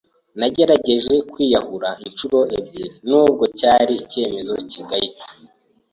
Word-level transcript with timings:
Nagerageje 0.39 1.13
kwiyahura 1.31 1.89
incuro 2.05 2.39
ebyiri 2.59 2.91
n’ubwo 3.07 3.43
cyari 3.57 3.93
icyemezo 4.03 4.53
kigayitse, 4.71 5.29